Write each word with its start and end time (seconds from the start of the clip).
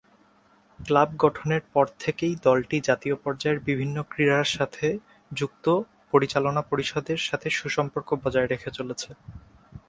Club 0.79 1.09
গঠনের 1.17 1.63
পর 1.73 1.85
থেকেই 1.99 2.33
দলটি 2.43 2.77
জাতীয় 2.89 3.15
পর্যায়ের 3.15 3.59
বিভিন্ন 3.67 3.95
ক্রীড়ার 4.03 4.47
সাথে 4.51 4.87
যুক্ত 5.31 5.65
পরিচালনা 6.13 6.61
পরিষদের 6.61 7.19
সাথে 7.19 7.47
সুসম্পর্ক 7.49 8.09
বজায় 8.23 8.49
রেখে 8.49 8.69
চলেছে। 8.77 9.09